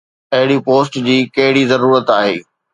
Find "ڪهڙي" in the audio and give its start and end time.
1.35-1.63